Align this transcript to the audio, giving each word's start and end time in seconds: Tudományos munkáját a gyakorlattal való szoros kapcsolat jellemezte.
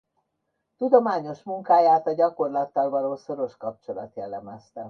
Tudományos 0.77 1.43
munkáját 1.43 2.07
a 2.07 2.13
gyakorlattal 2.13 2.89
való 2.89 3.15
szoros 3.15 3.57
kapcsolat 3.57 4.15
jellemezte. 4.15 4.79